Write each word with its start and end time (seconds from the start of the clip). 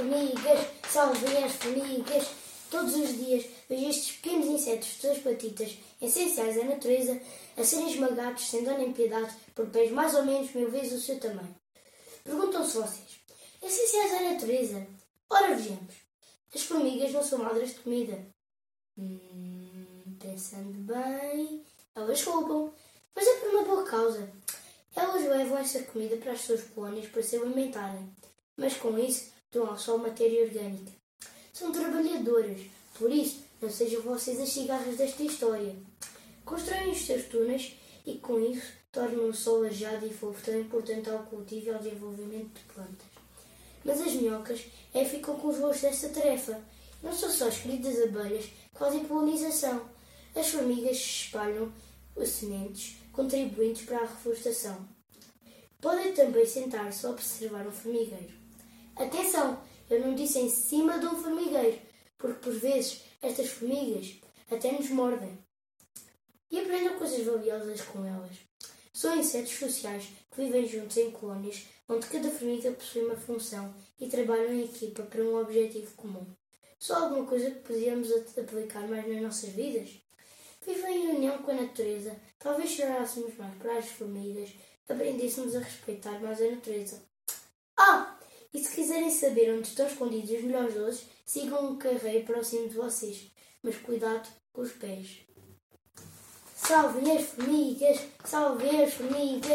formigas, 0.00 0.66
salvem 0.90 1.44
as 1.44 1.52
formigas. 1.52 2.28
Todos 2.70 2.94
os 2.94 3.16
dias 3.16 3.44
vejo 3.68 3.88
estes 3.88 4.16
pequenos 4.16 4.46
insetos 4.46 4.88
de 4.88 5.02
duas 5.02 5.18
patitas, 5.18 5.76
essenciais 6.00 6.56
à 6.56 6.64
natureza, 6.64 7.20
a 7.56 7.64
serem 7.64 7.90
esmagados 7.90 8.48
sem 8.48 8.62
dó 8.62 8.78
nem 8.78 8.92
piedade 8.92 9.34
por 9.54 9.66
pés 9.66 9.90
mais 9.90 10.14
ou 10.14 10.24
menos 10.24 10.52
mil 10.52 10.70
vezes 10.70 10.92
o 10.92 11.04
seu 11.04 11.18
tamanho. 11.18 11.54
Perguntam-se 12.22 12.76
vocês, 12.76 13.20
essenciais 13.60 14.12
à 14.14 14.20
natureza? 14.32 14.86
Ora 15.28 15.54
vejamos, 15.54 15.94
as 16.54 16.62
formigas 16.62 17.12
não 17.12 17.24
são 17.24 17.40
madras 17.40 17.70
de 17.70 17.80
comida. 17.80 18.24
Hum, 18.96 20.16
pensando 20.20 20.78
bem, 20.78 21.64
elas 21.94 22.22
roubam, 22.22 22.72
mas 23.16 23.26
é 23.26 23.34
por 23.40 23.48
uma 23.50 23.64
boa 23.64 23.84
causa. 23.84 24.30
Elas 24.94 25.24
levam 25.24 25.58
essa 25.58 25.82
comida 25.82 26.16
para 26.16 26.32
as 26.32 26.40
suas 26.42 26.62
colónias 26.62 27.08
para 27.08 27.22
se 27.22 27.36
alimentarem, 27.36 28.12
mas 28.56 28.76
com 28.76 28.96
isso 28.96 29.39
doam 29.52 29.76
só 29.76 29.96
matéria 29.96 30.44
orgânica. 30.44 30.92
São 31.52 31.72
trabalhadoras, 31.72 32.60
por 32.94 33.10
isso 33.10 33.42
não 33.60 33.68
sejam 33.68 34.00
vocês 34.02 34.40
as 34.40 34.48
cigarras 34.48 34.96
desta 34.96 35.22
história. 35.22 35.74
Constroem 36.44 36.92
os 36.92 37.04
seus 37.04 37.24
túneis 37.24 37.74
e 38.06 38.14
com 38.14 38.40
isso 38.40 38.72
tornam 38.92 39.28
o 39.28 39.34
solo 39.34 39.66
ajado 39.66 40.06
e 40.06 40.12
fofo 40.12 40.42
tão 40.44 40.58
importante 40.58 41.10
ao 41.10 41.24
cultivo 41.24 41.66
e 41.66 41.70
ao 41.70 41.78
desenvolvimento 41.78 42.54
de 42.54 42.72
plantas. 42.72 43.06
Mas 43.84 44.00
as 44.00 44.12
minhocas 44.12 44.64
é 44.94 45.04
ficam 45.04 45.36
com 45.36 45.48
os 45.48 45.58
voos 45.58 45.80
desta 45.80 46.08
tarefa. 46.08 46.60
Não 47.02 47.12
são 47.12 47.30
só 47.30 47.48
as 47.48 47.58
queridas 47.58 48.00
abelhas 48.02 48.44
que 48.44 48.78
fazem 48.78 49.04
polinização. 49.04 49.88
As 50.34 50.48
formigas 50.48 50.96
espalham 50.96 51.72
os 52.14 52.28
sementes 52.28 52.96
contribuintes 53.12 53.84
para 53.84 53.98
a 53.98 54.06
reflorestação. 54.06 54.88
Podem 55.80 56.12
também 56.12 56.46
sentar-se 56.46 57.06
a 57.06 57.10
observar 57.10 57.66
um 57.66 57.72
formigueiro. 57.72 58.39
Eu 59.90 60.00
não 60.00 60.14
disse 60.14 60.38
em 60.38 60.48
cima 60.48 61.00
de 61.00 61.06
um 61.06 61.20
formigueiro, 61.20 61.78
porque 62.16 62.38
por 62.38 62.52
vezes 62.52 63.02
estas 63.20 63.50
formigas 63.50 64.20
até 64.48 64.70
nos 64.70 64.88
mordem. 64.88 65.36
E 66.48 66.60
aprendam 66.60 66.96
coisas 66.96 67.26
valiosas 67.26 67.80
com 67.82 68.04
elas. 68.04 68.36
São 68.92 69.18
insetos 69.18 69.52
sociais 69.52 70.04
que 70.30 70.42
vivem 70.44 70.66
juntos 70.66 70.96
em 70.96 71.10
colónias, 71.10 71.66
onde 71.88 72.06
cada 72.06 72.30
formiga 72.30 72.70
possui 72.70 73.04
uma 73.04 73.16
função 73.16 73.74
e 73.98 74.08
trabalham 74.08 74.52
em 74.52 74.64
equipa 74.64 75.02
para 75.02 75.24
um 75.24 75.36
objetivo 75.40 75.92
comum. 75.96 76.26
Só 76.78 77.04
alguma 77.04 77.26
coisa 77.26 77.50
que 77.50 77.60
podíamos 77.60 78.12
aplicar 78.38 78.86
mais 78.86 79.08
nas 79.08 79.20
nossas 79.20 79.50
vidas? 79.50 79.90
Viver 80.64 80.88
em 80.88 81.16
união 81.16 81.38
com 81.38 81.50
a 81.50 81.54
natureza. 81.54 82.16
Talvez 82.38 82.70
chorássemos 82.70 83.36
mais 83.36 83.54
para 83.56 83.78
as 83.78 83.86
formigas, 83.86 84.50
aprendêssemos 84.88 85.56
a 85.56 85.60
respeitar 85.60 86.20
mais 86.20 86.40
a 86.40 86.50
natureza. 86.50 87.02
Ah! 87.76 88.19
E 88.52 88.58
se 88.58 88.74
quiserem 88.74 89.10
saber 89.10 89.52
onde 89.52 89.68
estão 89.68 89.86
escondidos 89.86 90.30
os 90.30 90.42
melhores 90.42 90.74
doces, 90.74 91.06
sigam 91.24 91.70
um 91.70 91.76
carreiro 91.76 92.26
próximo 92.26 92.68
de 92.68 92.74
vocês. 92.74 93.30
Mas 93.62 93.76
cuidado 93.76 94.28
com 94.52 94.62
os 94.62 94.72
pés. 94.72 95.20
Salvem 96.56 97.16
as 97.16 97.24
formigas! 97.24 98.00
Salvem 98.24 98.84
as 98.84 98.94
formigas! 98.94 99.40